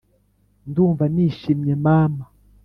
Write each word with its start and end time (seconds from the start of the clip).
Ndumva 0.69 1.03
nishimye 1.13 1.73
mama. 1.85 2.25